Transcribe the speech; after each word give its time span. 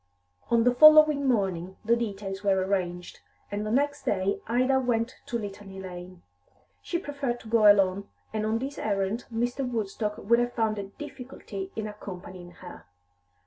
On 0.49 0.63
the 0.63 0.73
following 0.73 1.27
morning 1.27 1.77
the 1.85 1.95
details 1.95 2.43
were 2.43 2.59
arranged, 2.65 3.19
and 3.51 3.63
the 3.63 3.69
next 3.69 4.01
day 4.03 4.41
Ida 4.47 4.79
went 4.79 5.13
to 5.27 5.37
Litany 5.37 5.79
Lane. 5.79 6.23
She 6.81 6.97
preferred 6.97 7.39
to 7.41 7.47
go 7.47 7.71
alone, 7.71 8.09
and 8.33 8.43
on 8.43 8.57
this 8.57 8.79
errand 8.79 9.25
Mr. 9.31 9.63
Woodstock 9.63 10.17
would 10.17 10.39
have 10.39 10.53
found 10.53 10.79
a 10.79 10.85
difficulty 10.85 11.71
in 11.75 11.85
accompanying 11.85 12.49
her. 12.49 12.87